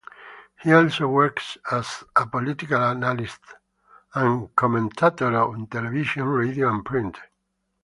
[0.63, 3.39] He also works as a political analyst
[4.15, 7.19] and commentator on television, radio and print.